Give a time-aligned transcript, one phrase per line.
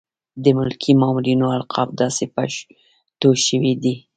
[0.43, 3.95] د ملکي مامورینو القاب داسې پښتو شوي دي.